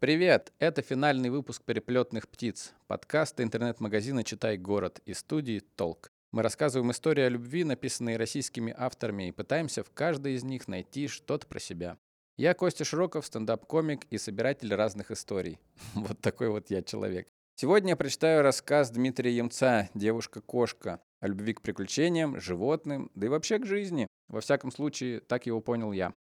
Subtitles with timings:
[0.00, 0.54] Привет!
[0.58, 6.10] Это финальный выпуск «Переплетных птиц», подкаста интернет-магазина «Читай город» и студии «Толк».
[6.32, 11.06] Мы рассказываем истории о любви, написанные российскими авторами, и пытаемся в каждой из них найти
[11.06, 11.98] что-то про себя.
[12.38, 15.58] Я Костя Широков, стендап-комик и собиратель разных историй.
[15.94, 17.28] Вот такой вот я человек.
[17.56, 23.58] Сегодня я прочитаю рассказ Дмитрия Емца «Девушка-кошка» о любви к приключениям, животным, да и вообще
[23.58, 24.06] к жизни.
[24.28, 26.14] Во всяком случае, так его понял я.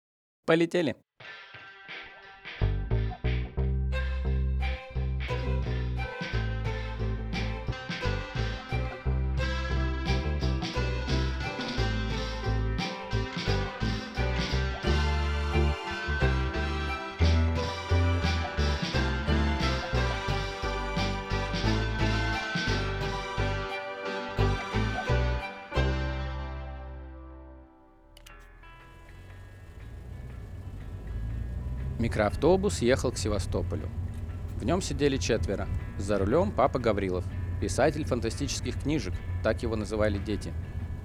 [0.45, 0.97] Полетели!
[32.19, 33.87] Микроавтобус ехал к Севастополю.
[34.57, 35.69] В нем сидели четверо.
[35.97, 37.23] За рулем папа Гаврилов,
[37.61, 40.51] писатель фантастических книжек, так его называли дети.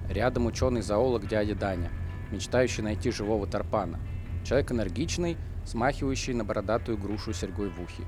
[0.09, 1.89] Рядом ученый-зоолог дядя Даня,
[2.31, 4.01] мечтающий найти живого тарпана.
[4.43, 8.03] Человек энергичный, смахивающий на бородатую грушу серьгой в ухе.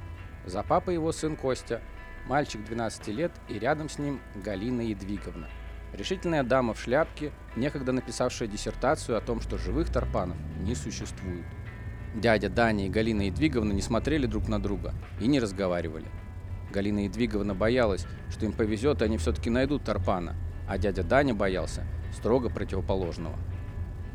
[0.45, 1.79] За папой его сын Костя,
[2.27, 5.47] мальчик 12 лет, и рядом с ним Галина Едвиговна.
[5.93, 11.45] Решительная дама в шляпке, некогда написавшая диссертацию о том, что живых тарпанов не существует.
[12.17, 16.07] Дядя Даня и Галина Едвиговна не смотрели друг на друга и не разговаривали.
[16.73, 20.35] Галина Едвиговна боялась, что им повезет, и они все-таки найдут Тарпана,
[20.67, 23.35] а дядя Даня боялся строго противоположного.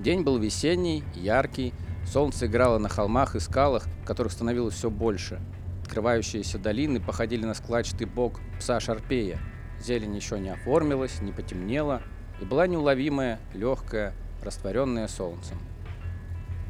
[0.00, 5.40] День был весенний, яркий, солнце играло на холмах и скалах, которых становилось все больше.
[5.82, 9.38] Открывающиеся долины походили на складчатый бок пса Шарпея.
[9.78, 12.02] Зелень еще не оформилась, не потемнела
[12.40, 15.58] и была неуловимая, легкая, растворенная солнцем.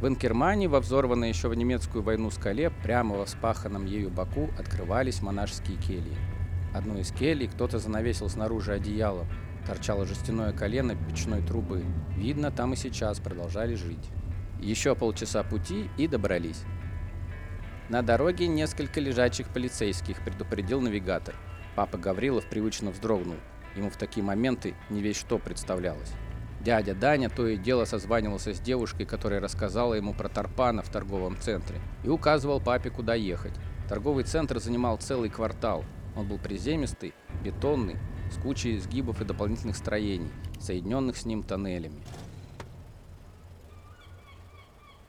[0.03, 5.23] В Инкермане, во взорванной еще в немецкую войну скале, прямо во вспаханном ею боку открывались
[5.23, 6.17] монашеские кельи.
[6.75, 9.29] Одну из келий кто-то занавесил снаружи одеялом,
[9.65, 11.85] торчало жестяное колено печной трубы.
[12.17, 14.11] Видно, там и сейчас продолжали жить.
[14.59, 16.65] Еще полчаса пути и добрались.
[17.89, 21.37] На дороге несколько лежачих полицейских, предупредил навигатор.
[21.77, 23.37] Папа Гаврилов привычно вздрогнул.
[23.77, 26.13] Ему в такие моменты не весь что представлялось.
[26.65, 31.37] Дядя Даня то и дело созванивался с девушкой, которая рассказала ему про Тарпана в торговом
[31.41, 33.55] центре, и указывал папе, куда ехать.
[33.89, 35.85] Торговый центр занимал целый квартал.
[36.15, 37.97] Он был приземистый, бетонный,
[38.31, 40.31] с кучей сгибов и дополнительных строений,
[40.61, 42.01] соединенных с ним тоннелями.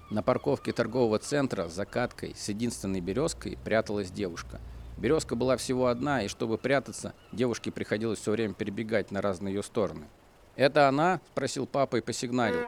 [0.10, 4.60] На парковке торгового центра с закаткой с единственной березкой пряталась девушка.
[4.98, 9.64] Березка была всего одна, и чтобы прятаться, девушке приходилось все время перебегать на разные ее
[9.64, 10.08] стороны.
[10.56, 12.68] «Это она?»– спросил папа и посигналил.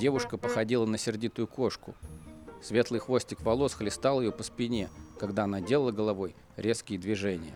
[0.00, 1.94] Девушка походила на сердитую кошку.
[2.62, 4.88] Светлый хвостик волос хлестал ее по спине,
[5.18, 7.54] когда она делала головой резкие движения.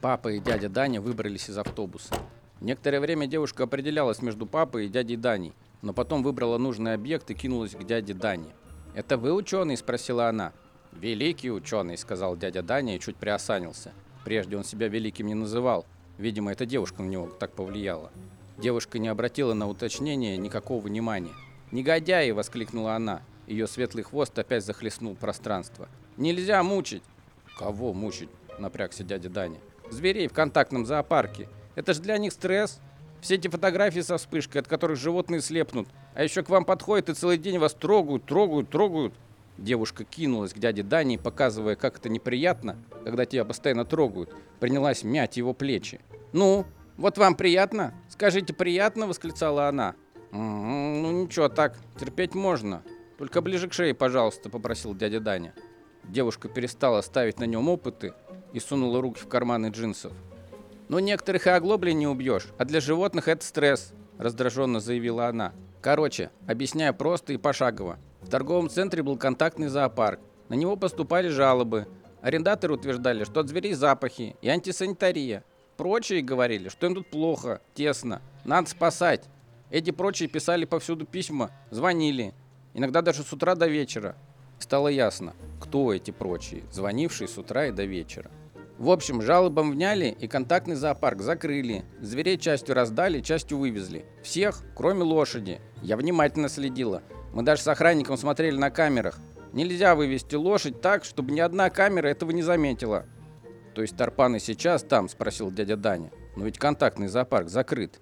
[0.00, 2.14] Папа и дядя Даня выбрались из автобуса.
[2.60, 7.34] Некоторое время девушка определялась между папой и дядей Даней, но потом выбрала нужный объект и
[7.34, 8.50] кинулась к дяде Дане.
[8.94, 10.52] «Это вы ученый?»– спросила она.
[10.92, 13.92] «Великий ученый»,– сказал дядя Даня и чуть приосанился.
[14.24, 15.84] Прежде он себя великим не называл.
[16.16, 18.10] Видимо, эта девушка на него так повлияла.
[18.58, 21.32] Девушка не обратила на уточнение никакого внимания.
[21.70, 23.22] «Негодяи!»– воскликнула она.
[23.46, 25.88] Ее светлый хвост опять захлестнул пространство.
[26.16, 27.04] «Нельзя мучить!»
[27.56, 29.60] «Кого мучить?»– напрягся дядя Даня.
[29.90, 31.48] «Зверей в контактном зоопарке.
[31.76, 32.80] Это же для них стресс.
[33.20, 35.88] Все эти фотографии со вспышкой, от которых животные слепнут.
[36.14, 39.14] А еще к вам подходят и целый день вас трогают, трогают, трогают».
[39.56, 44.34] Девушка кинулась к дяде Дане, показывая, как это неприятно, когда тебя постоянно трогают.
[44.58, 46.00] Принялась мять его плечи.
[46.32, 46.66] «Ну,
[46.98, 47.94] вот вам приятно?
[48.10, 49.94] Скажите, приятно?»– восклицала она.
[50.30, 52.82] «Ну ничего, так, терпеть можно.
[53.16, 55.54] Только ближе к шее, пожалуйста»,– попросил дядя Даня.
[56.04, 58.12] Девушка перестала ставить на нем опыты
[58.52, 60.12] и сунула руки в карманы джинсов.
[60.88, 65.52] «Ну, некоторых и оглобли не убьешь, а для животных это стресс»,– раздраженно заявила она.
[65.80, 67.98] Короче, объясняю просто и пошагово.
[68.20, 70.20] В торговом центре был контактный зоопарк.
[70.48, 71.86] На него поступали жалобы.
[72.20, 75.44] Арендаторы утверждали, что от зверей запахи и антисанитария.
[75.78, 79.22] Прочие говорили, что им тут плохо, тесно, надо спасать.
[79.70, 82.34] Эти прочие писали повсюду письма, звонили,
[82.74, 84.16] иногда даже с утра до вечера.
[84.58, 88.28] Стало ясно, кто эти прочие, звонившие с утра и до вечера.
[88.76, 91.84] В общем, жалобам вняли и контактный зоопарк закрыли.
[92.00, 94.04] Зверей частью раздали, частью вывезли.
[94.24, 95.60] Всех, кроме лошади.
[95.82, 97.02] Я внимательно следила.
[97.32, 99.20] Мы даже с охранником смотрели на камерах.
[99.52, 103.06] Нельзя вывести лошадь так, чтобы ни одна камера этого не заметила.
[103.78, 106.10] «То есть Тарпан сейчас там?»– спросил дядя Даня.
[106.34, 108.00] «Но ведь контактный зоопарк закрыт».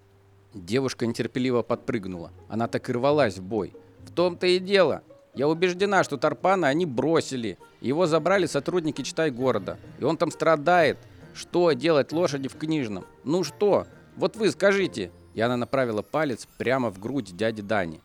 [0.54, 2.32] Девушка нетерпеливо подпрыгнула.
[2.48, 3.74] Она так и рвалась в бой.
[3.98, 5.02] «В том-то и дело.
[5.34, 7.58] Я убеждена, что Тарпана они бросили.
[7.82, 9.78] Его забрали сотрудники Читай города.
[9.98, 10.96] И он там страдает.
[11.34, 13.04] Что делать лошади в книжном?
[13.22, 13.86] Ну что?
[14.16, 15.12] Вот вы скажите.
[15.34, 18.00] И она направила палец прямо в грудь дяди Дани.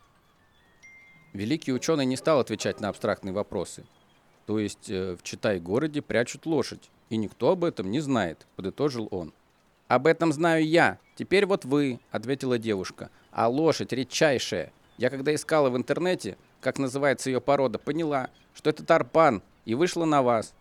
[1.31, 3.85] Великий ученый не стал отвечать на абстрактные вопросы.
[4.45, 9.33] То есть э, в Читай-городе прячут лошадь, и никто об этом не знает, подытожил он.
[9.89, 10.97] Об этом знаю я.
[11.15, 13.09] Теперь вот вы, ответила девушка.
[13.31, 14.71] А лошадь редчайшая.
[14.97, 20.05] Я когда искала в интернете, как называется ее порода, поняла, что это тарпан, и вышла
[20.05, 20.53] на вас.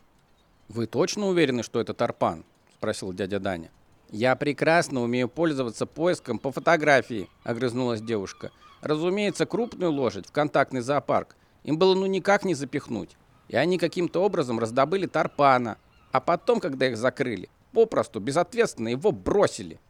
[0.69, 2.45] Вы точно уверены, что это тарпан?
[2.75, 3.71] спросил дядя Даня.
[4.11, 8.51] Я прекрасно умею пользоваться поиском по фотографии, огрызнулась девушка.
[8.83, 13.17] Разумеется, крупную лошадь в контактный зоопарк им было ну никак не запихнуть.
[13.47, 15.79] И они каким-то образом раздобыли Тарпана.
[16.13, 19.81] А потом, когда их закрыли, попросту безответственно его бросили.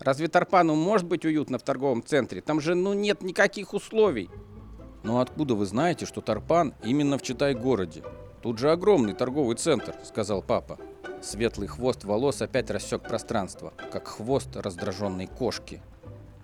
[0.00, 2.40] Разве Тарпану может быть уютно в торговом центре?
[2.40, 4.30] Там же ну нет никаких условий.
[5.02, 8.02] Но откуда вы знаете, что Тарпан именно в Читай-городе?
[8.42, 10.78] Тут же огромный торговый центр, сказал папа.
[11.22, 15.80] Светлый хвост волос опять рассек пространство, как хвост раздраженной кошки.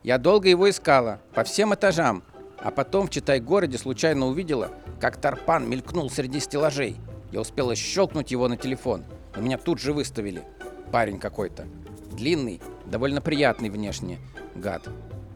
[0.03, 2.23] Я долго его искала, по всем этажам,
[2.59, 6.97] а потом в Читай-городе случайно увидела, как Тарпан мелькнул среди стеллажей.
[7.33, 9.05] Я успела щелкнуть его на телефон,
[9.35, 10.43] но меня тут же выставили.
[10.91, 11.67] Парень какой-то.
[12.13, 14.19] Длинный, довольно приятный внешне.
[14.55, 14.89] Гад.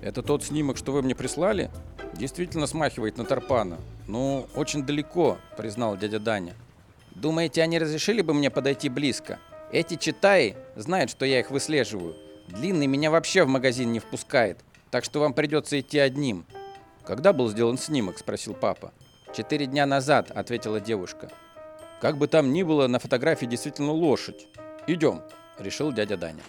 [0.03, 1.71] Это тот снимок, что вы мне прислали?
[2.15, 3.79] Действительно смахивает на Тарпана.
[4.07, 6.55] Ну, очень далеко, признал дядя Даня.
[7.15, 9.39] Думаете, они разрешили бы мне подойти близко?
[9.71, 12.17] Эти читаи знают, что я их выслеживаю.
[12.49, 14.59] Длинный меня вообще в магазин не впускает,
[14.91, 16.45] так что вам придется идти одним.
[17.05, 18.93] Когда был сделан снимок, спросил папа.
[19.35, 21.31] Четыре дня назад, ответила девушка.
[22.05, 24.47] Как бы там ни было, на фотографии действительно лошадь.
[24.87, 25.23] Идем,
[25.59, 26.43] решил дядя Даня.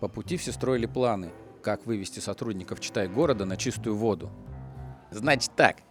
[0.00, 4.30] По пути все строили планы, как вывести сотрудников читай города на чистую воду.
[5.10, 5.82] Значит так,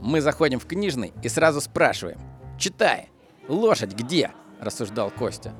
[0.00, 2.20] мы заходим в книжный и сразу спрашиваем.
[2.56, 3.08] Читай,
[3.48, 4.30] лошадь где?
[4.60, 5.52] Рассуждал Костя.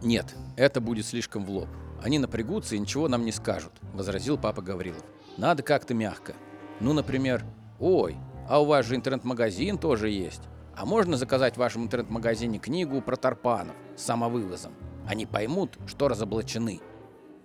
[0.00, 1.68] «Нет, это будет слишком в лоб.
[2.00, 5.02] Они напрягутся и ничего нам не скажут»,— возразил папа Гаврилов.
[5.38, 6.36] «Надо как-то мягко.
[6.78, 7.44] Ну, например,
[7.80, 8.16] «Ой,
[8.48, 10.42] а у вас же интернет-магазин тоже есть.
[10.76, 14.74] А можно заказать в вашем интернет-магазине книгу про тарпанов с самовывозом?
[15.06, 16.80] Они поймут, что разоблачены».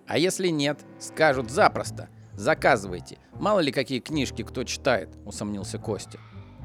[0.06, 2.08] «А если нет, скажут запросто.
[2.34, 3.18] Заказывайте.
[3.34, 6.18] Мало ли какие книжки кто читает»,— усомнился Костя.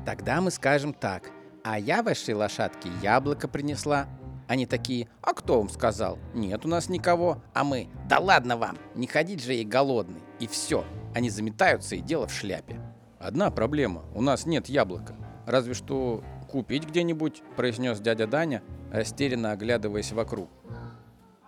[0.05, 1.31] «Тогда мы скажем так.
[1.63, 4.07] А я вашей лошадке яблоко принесла,
[4.47, 6.19] они такие, а кто вам сказал?
[6.33, 7.41] Нет у нас никого.
[7.53, 10.21] А мы, да ладно вам, не ходить же ей голодный.
[10.39, 10.85] И все,
[11.15, 12.79] они заметаются и дело в шляпе.
[13.25, 15.15] Одна проблема, у нас нет яблока.
[15.47, 18.61] Разве что купить где-нибудь, произнес дядя Даня,
[18.91, 20.47] растерянно оглядываясь вокруг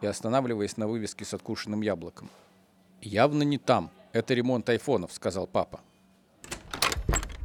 [0.01, 2.31] и останавливаясь на вывеске с откушенным яблоком.
[3.00, 3.91] «Явно не там.
[4.12, 5.81] Это ремонт айфонов»,— сказал папа.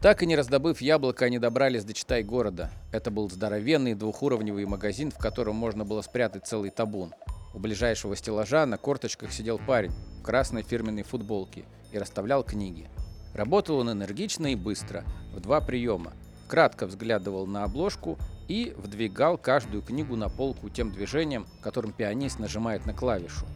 [0.01, 2.71] Так и не раздобыв яблоко, они добрались до Читай города.
[2.91, 7.13] Это был здоровенный двухуровневый магазин, в котором можно было спрятать целый табун.
[7.53, 12.89] У ближайшего стеллажа на корточках сидел парень в красной фирменной футболке и расставлял книги.
[13.35, 16.13] Работал он энергично и быстро, в два приема.
[16.49, 18.19] Кратко взглядывал на обложку
[18.49, 23.47] и вдвигал каждую книгу на полку тем движением, которым пианист нажимает на клавишу.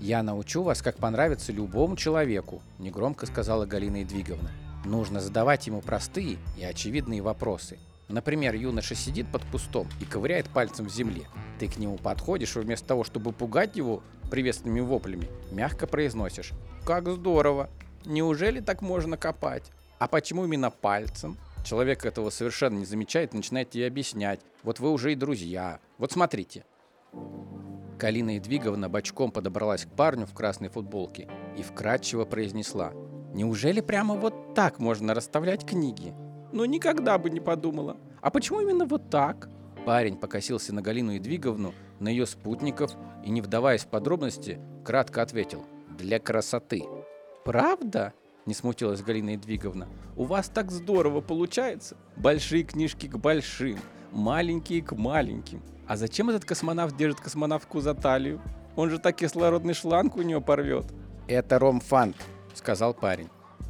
[0.00, 4.50] «Я научу вас, как понравится любому человеку»,– негромко сказала Галина Едвиговна.
[4.84, 7.78] Нужно задавать ему простые и очевидные вопросы.
[8.08, 11.22] Например, юноша сидит под кустом и ковыряет пальцем в земле.
[11.58, 16.50] Ты к нему подходишь и вместо того, чтобы пугать его приветственными воплями, мягко произносишь
[16.84, 17.70] «Как здорово!
[18.04, 19.70] Неужели так можно копать?
[19.98, 24.40] А почему именно пальцем?» Человек этого совершенно не замечает начинает тебе объяснять.
[24.62, 25.80] Вот вы уже и друзья.
[25.96, 26.64] Вот смотрите.
[27.98, 32.92] Калина Едвиговна бочком подобралась к парню в красной футболке и вкратчиво произнесла–
[33.34, 36.14] Неужели прямо вот так можно расставлять книги?
[36.52, 37.96] Ну, никогда бы не подумала.
[38.20, 39.48] А почему именно вот так?
[39.84, 42.92] Парень покосился на Галину Едвиговну, на ее спутников
[43.24, 45.66] и, не вдаваясь в подробности, кратко ответил
[45.98, 46.84] «Для красоты».
[47.44, 48.14] «Правда?»–
[48.46, 49.86] не смутилась Галина Едвиговна.
[50.16, 51.96] «У вас так здорово получается.
[52.16, 53.78] Большие книжки к большим,
[54.10, 55.62] маленькие к маленьким.
[55.86, 58.40] А зачем этот космонавт держит космонавтку за талию?
[58.76, 60.86] Он же так кислородный шланг у нее порвет».
[61.28, 62.16] «Это ромфант»,—
[62.54, 63.28] сказал парень.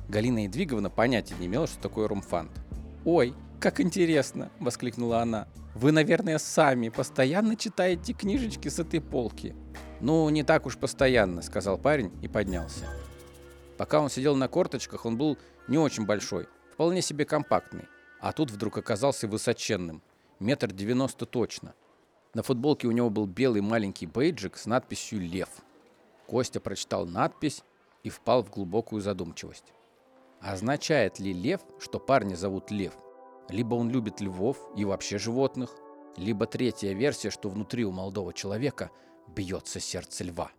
[0.08, 2.52] Галина Едвиговна понятия не имела, что такое румфант.
[3.04, 5.48] «Ой, как интересно!»— воскликнула она.
[5.74, 9.56] «Вы, наверное, сами постоянно читаете книжечки с этой полки».
[10.00, 12.84] «Ну, не так уж постоянно»,— сказал парень и поднялся.
[13.76, 15.38] Пока он сидел на корточках, он был
[15.68, 17.86] не очень большой, вполне себе компактный.
[18.20, 20.02] А тут вдруг оказался высоченным.
[20.40, 21.74] Метр девяносто точно.
[22.34, 25.48] На футболке у него был белый маленький бейджик с надписью «Лев».
[26.26, 27.62] Костя прочитал надпись
[28.02, 29.72] и впал в глубокую задумчивость.
[30.40, 32.92] Означает ли лев, что парня зовут Лев?
[33.48, 35.70] Либо он любит львов и вообще животных,
[36.16, 38.90] либо третья версия, что внутри у молодого человека
[39.28, 40.50] бьется сердце льва.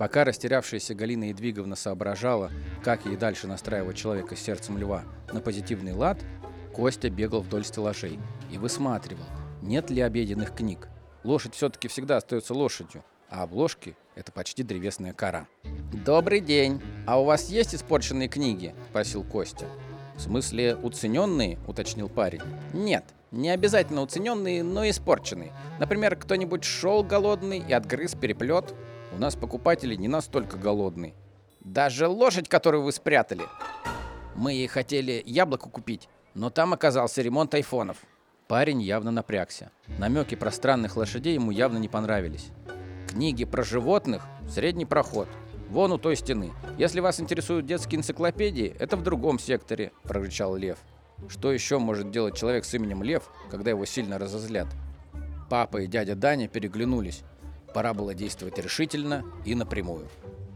[0.00, 2.50] Пока растерявшаяся Галина Едвиговна соображала,
[2.82, 6.16] как ей дальше настраивать человека с сердцем льва на позитивный лад,
[6.72, 8.18] Костя бегал вдоль стеллажей
[8.50, 9.26] и высматривал,
[9.60, 10.88] нет ли обеденных книг.
[11.22, 15.46] Лошадь все-таки всегда остается лошадью, а обложки– это почти древесная кора.
[15.92, 16.80] «Добрый день!
[17.06, 19.66] А у вас есть испорченные книги?»– спросил Костя.
[20.16, 22.40] «В смысле, уцененные?»– уточнил парень.
[22.72, 25.52] «Нет, не обязательно уцененные, но испорченные.
[25.78, 28.74] Например, кто-нибудь шел голодный и отгрыз переплет.
[29.12, 31.14] У нас покупатели не настолько голодные.
[31.60, 33.42] Даже лошадь, которую вы спрятали.
[34.34, 37.98] Мы ей хотели яблоко купить, но там оказался ремонт айфонов.
[38.46, 39.70] Парень явно напрягся.
[39.98, 42.48] Намеки про странных лошадей ему явно не понравились.
[43.08, 45.28] Книги про животных– средний проход.
[45.68, 46.52] Вон у той стены.
[46.78, 50.78] Если вас интересуют детские энциклопедии, это в другом секторе, прорычал Лев.
[51.28, 54.68] Что еще может делать человек с именем Лев, когда его сильно разозлят?
[55.48, 57.22] Папа и дядя Даня переглянулись.
[57.74, 60.08] Пора было действовать решительно и напрямую.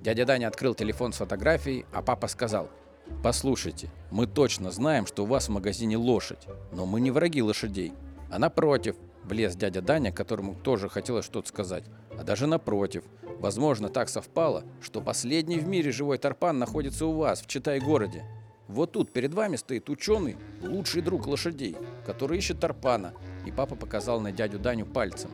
[0.02, 2.71] Дядя Даня открыл телефон с фотографией, а папа сказал–
[3.23, 7.92] Послушайте, мы точно знаем, что у вас в магазине лошадь, но мы не враги лошадей.
[8.30, 11.85] А напротив, влез дядя Даня, которому тоже хотелось что-то сказать.
[12.18, 13.04] А даже напротив,
[13.38, 18.25] возможно, так совпало, что последний в мире живой тарпан находится у вас в Читай-городе.
[18.68, 23.12] Вот тут перед вами стоит ученый, лучший друг лошадей, который ищет тарпана.
[23.47, 25.30] И папа показал на дядю Даню пальцем.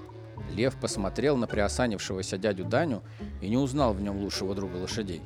[0.55, 3.03] Лев посмотрел на приосанившегося дядю Даню
[3.41, 5.23] и не узнал в нем лучшего друга лошадей.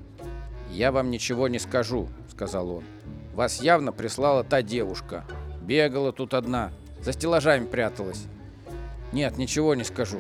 [0.71, 2.85] «Я вам ничего не скажу»,— сказал он.
[3.35, 5.25] «Вас явно прислала та девушка.
[5.63, 8.25] Бегала тут одна, за стеллажами пряталась».
[9.13, 10.19] «Нет, ничего не скажу».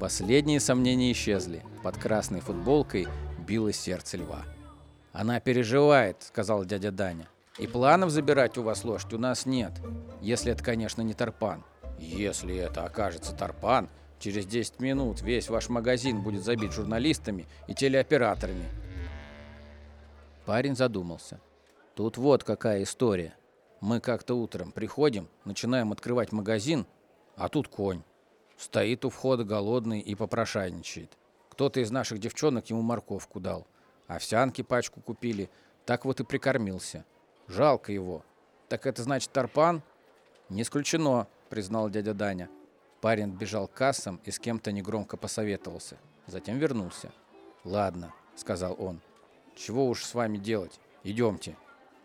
[0.00, 1.62] Последние сомнения исчезли.
[1.84, 3.06] Под красной футболкой
[3.46, 4.42] било сердце льва.
[5.12, 7.28] «Она переживает»,— сказал дядя Даня.
[7.58, 9.72] «И планов забирать у вас лошадь у нас нет.
[10.20, 11.62] Если это, конечно, не Тарпан.
[11.98, 13.88] Если это окажется Тарпан,
[14.22, 18.64] через 10 минут весь ваш магазин будет забит журналистами и телеоператорами.
[20.46, 21.40] Парень задумался.
[21.96, 23.34] Тут вот какая история.
[23.80, 26.86] Мы как-то утром приходим, начинаем открывать магазин,
[27.36, 28.02] а тут конь.
[28.56, 31.18] Стоит у входа голодный и попрошайничает.
[31.48, 33.66] Кто-то из наших девчонок ему морковку дал.
[34.06, 35.50] Овсянки пачку купили.
[35.84, 37.04] Так вот и прикормился.
[37.48, 38.24] Жалко его.
[38.68, 39.82] Так это значит Тарпан?
[40.48, 42.48] Не исключено, признал дядя Даня.
[43.02, 45.98] Парень бежал к кассам и с кем-то негромко посоветовался.
[46.26, 47.12] Затем вернулся.
[47.64, 49.02] «Ладно»,— сказал он.
[49.54, 50.80] Чего уж с вами делать?
[51.04, 51.56] Идемте.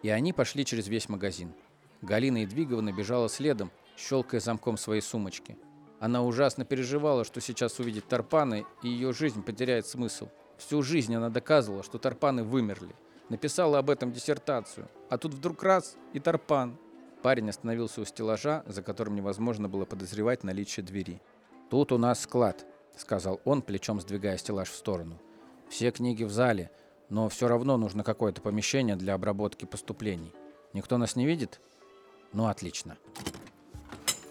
[0.02, 1.54] И они пошли через весь магазин.
[2.02, 5.58] Галина Едвиговна бежала следом, щелкая замком своей сумочки.
[6.00, 10.30] Она ужасно переживала, что сейчас увидит Тарпаны, и ее жизнь потеряет смысл.
[10.58, 12.96] Всю жизнь она доказывала, что Тарпаны вымерли.
[13.30, 14.88] Написала об этом диссертацию.
[15.10, 16.78] А тут вдруг раз– и Тарпан.
[17.22, 21.22] Парень остановился у стеллажа, за которым невозможно было подозревать наличие двери.
[21.70, 22.66] «Тут у нас склад»,–
[22.98, 25.20] сказал он, плечом сдвигая стеллаж в сторону.
[25.70, 26.72] «Все книги в зале–
[27.10, 30.34] но все равно нужно какое-то помещение для обработки поступлений.
[30.74, 31.62] Никто нас не видит?
[32.34, 32.98] Ну, отлично.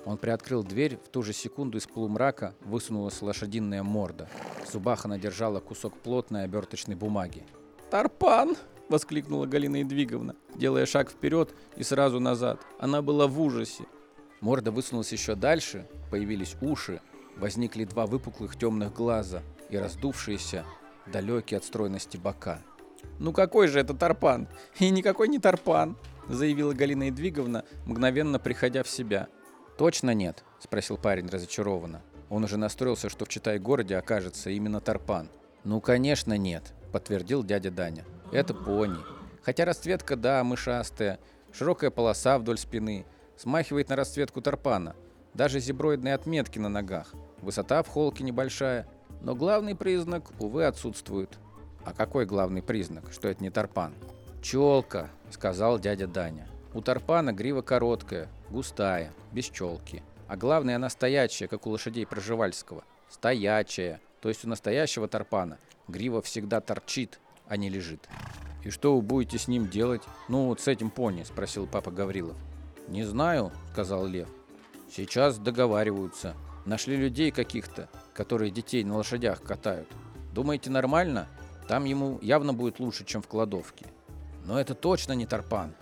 [0.05, 4.29] Он приоткрыл дверь, в ту же секунду из полумрака высунулась лошадиная морда.
[4.65, 7.45] В зубах она держала кусок плотной оберточной бумаги.
[7.91, 8.57] «Тарпан!»—
[8.89, 12.61] воскликнула Галина Едвиговна, делая шаг вперед и сразу назад.
[12.79, 13.85] Она была в ужасе.
[14.41, 17.01] Морда высунулась еще дальше, появились уши,
[17.37, 20.65] возникли два выпуклых темных глаза и раздувшиеся,
[21.07, 22.63] далекие от стройности бока.
[23.19, 24.49] «Ну какой же это Тарпан?
[24.79, 25.97] И никакой не Тарпан!»
[26.29, 29.29] заявила Галина Едвиговна, мгновенно приходя в себя.
[29.79, 32.03] «Точно нет?»– спросил парень разочарованно.
[32.29, 35.29] Он уже настроился, что в Читай-городе окажется именно Тарпан.
[35.65, 38.05] «Ну, конечно, нет»,– подтвердил дядя Даня.
[38.33, 38.99] «Это пони.
[39.43, 41.21] Хотя расцветка, да, мышастая,
[41.53, 43.07] широкая полоса вдоль спины,
[43.37, 44.97] смахивает на расцветку Тарпана.
[45.35, 47.13] Даже зеброидные отметки на ногах.
[47.43, 48.89] Высота в холке небольшая,
[49.21, 51.39] но главный признак, увы, отсутствует.
[51.85, 53.95] А какой главный признак, что это не тарпан?
[54.43, 56.49] Челка, сказал дядя Даня.
[56.75, 60.03] У тарпана грива короткая, густая, без челки.
[60.27, 62.85] А главное, она стоячая, как у лошадей Проживальского.
[63.09, 64.01] Стоячая.
[64.21, 68.09] То есть у настоящего тарпана грива всегда торчит, а не лежит.
[68.65, 70.03] «И что вы будете с ним делать?
[70.29, 72.37] Ну, вот с этим пони?»– спросил папа Гаврилов.
[72.89, 74.29] «Не знаю»,– сказал Лев.
[74.91, 76.35] «Сейчас договариваются.
[76.65, 79.89] Нашли людей каких-то, которые детей на лошадях катают.
[80.33, 81.29] Думаете, нормально?
[81.69, 83.87] Там ему явно будет лучше, чем в кладовке.
[84.45, 85.75] Но это точно не Тарпан.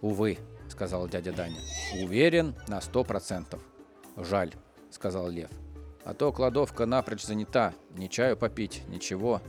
[0.00, 1.60] Увы, сказал дядя Даня.
[2.00, 3.60] Уверен на сто процентов.
[4.16, 4.52] Жаль,
[4.90, 5.50] сказал Лев.
[6.04, 9.40] А то кладовка напрочь занята, ни чаю попить, ничего.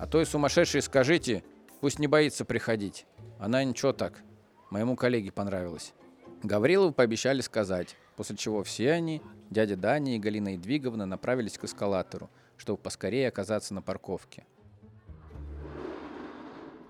[0.00, 1.44] А то и сумасшедшие скажите,
[1.80, 3.06] Пусть не боится приходить.
[3.38, 4.22] Она ничего так.
[4.70, 5.94] Моему коллеге понравилось.
[6.42, 12.30] Гаврилову пообещали сказать, после чего все они, дядя Даня и Галина Едвиговна, направились к эскалатору,
[12.58, 14.44] чтобы поскорее оказаться на парковке.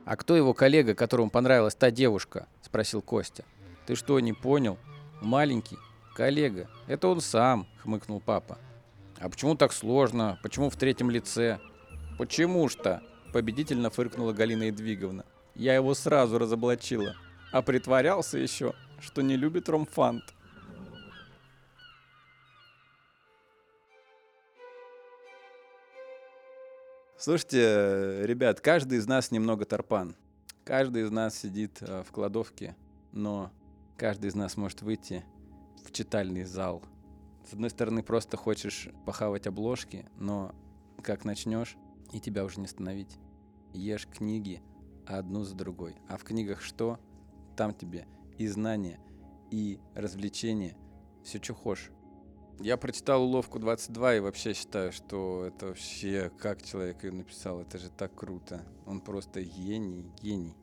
[0.04, 3.44] «А кто его коллега, которому понравилась та девушка?»– спросил Костя.
[3.86, 4.76] «Ты что, не понял?
[5.20, 5.78] Маленький.
[6.16, 6.68] Коллега.
[6.88, 8.58] Это он сам»,– хмыкнул папа.
[9.20, 10.40] «А почему так сложно?
[10.42, 11.60] Почему в третьем лице?»
[12.20, 15.24] «Почему ж-то?»– победительно фыркнула Галина Едвиговна.
[15.54, 17.16] «Я его сразу разоблачила.
[17.50, 20.34] А притворялся еще, что не любит ромфант».
[27.16, 30.14] Слушайте, ребят, каждый из нас немного торпан.
[30.64, 32.76] Каждый из нас сидит э, в кладовке,
[33.12, 33.50] но
[33.96, 35.24] каждый из нас может выйти
[35.86, 36.82] в читальный зал.
[37.48, 40.54] С одной стороны, просто хочешь похавать обложки, но
[41.02, 41.78] как начнешь,
[42.12, 43.18] и тебя уже не остановить.
[43.72, 44.62] Ешь книги
[45.06, 45.96] одну за другой.
[46.08, 46.98] А в книгах что?
[47.56, 48.06] Там тебе
[48.38, 48.98] и знания,
[49.50, 50.76] и развлечения,
[51.22, 51.90] все, что хочешь.
[52.58, 57.78] Я прочитал уловку 22 и вообще считаю, что это вообще, как человек ее написал, это
[57.78, 58.62] же так круто.
[58.86, 60.54] Он просто гений, гений.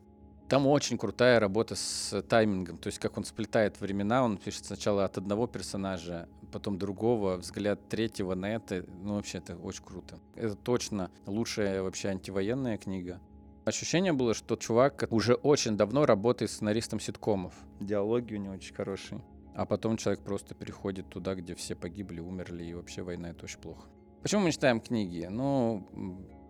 [0.48, 5.04] Там очень крутая работа с таймингом, то есть как он сплетает времена, он пишет сначала
[5.04, 10.18] от одного персонажа, потом другого, взгляд третьего на это, ну вообще это очень круто.
[10.34, 13.20] Это точно лучшая вообще антивоенная книга.
[13.64, 17.54] Ощущение было, что чувак уже очень давно работает сценаристом ситкомов.
[17.80, 19.22] Диалоги у него очень хорошие.
[19.54, 23.58] А потом человек просто переходит туда, где все погибли, умерли, и вообще война— это очень
[23.58, 23.88] плохо.
[24.22, 25.26] Почему мы читаем книги?
[25.28, 25.86] Ну,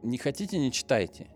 [0.03, 1.29] не хотите— не читайте.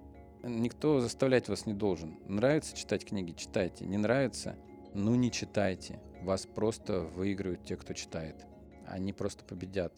[0.42, 2.18] Никто заставлять вас не должен.
[2.28, 3.86] Нравится читать книги— читайте.
[3.86, 4.56] Не нравится—
[4.94, 6.00] ну не читайте.
[6.22, 8.46] Вас просто выиграют те, кто читает.
[8.86, 9.92] Они просто победят.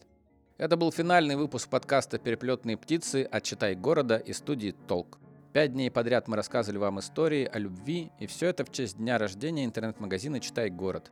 [0.57, 5.19] Это был финальный выпуск подкаста «Переплетные птицы» от «Читай города» и студии «Толк».
[5.51, 9.17] Пять дней подряд мы рассказывали вам истории о любви, и все это в честь дня
[9.17, 11.11] рождения интернет-магазина «Читай город».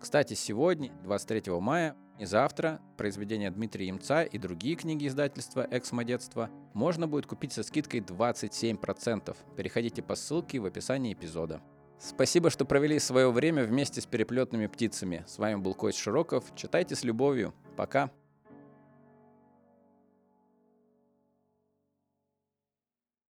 [0.00, 6.50] Кстати, сегодня, 23 мая, и завтра произведения Дмитрия Емца и другие книги издательства «Эксмо детства»
[6.74, 9.36] можно будет купить со скидкой 27%.
[9.56, 11.62] Переходите по ссылке в описании эпизода.
[12.00, 15.22] Спасибо, что провели свое время вместе с переплетными птицами.
[15.26, 16.44] С вами был Кость Широков.
[16.56, 17.54] Читайте с любовью.
[17.76, 18.10] Пока.